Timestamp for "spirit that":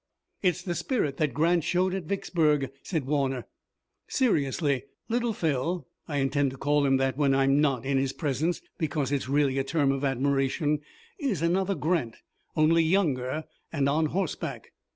0.73-1.31